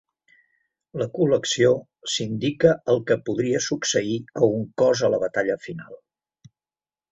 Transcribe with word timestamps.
La 1.01 1.07
col·lecció 1.17 1.69
s'indica 2.13 2.73
el 2.95 2.99
que 3.11 3.19
podria 3.29 3.61
succeir 3.67 4.17
a 4.43 4.51
un 4.57 4.67
cos 4.85 5.07
a 5.07 5.13
la 5.17 5.23
batalla 5.27 5.61
final. 5.69 6.03